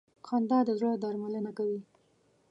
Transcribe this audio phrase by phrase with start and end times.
[0.27, 1.81] خندا د زړه درملنه کوي.